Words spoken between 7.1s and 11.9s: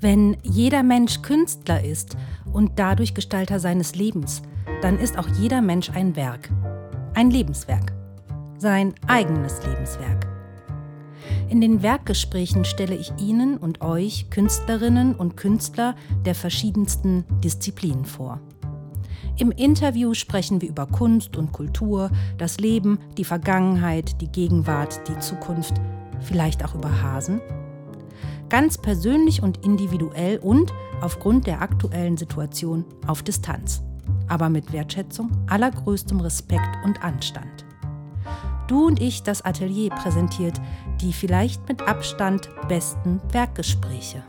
ein Lebenswerk, sein eigenes Lebenswerk. In den